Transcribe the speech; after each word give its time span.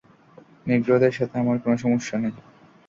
নিগ্রোদের 0.67 1.13
সাথে 1.17 1.35
আমার 1.39 1.57
কেনো 1.61 1.77
সমস্যা 1.77 2.15
নেই। 2.17 2.33